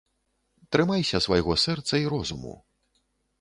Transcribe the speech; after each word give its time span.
Трымайся 0.75 1.21
свайго 1.25 1.53
сэрца 1.65 1.93
і 2.05 2.11
розуму. 2.15 2.55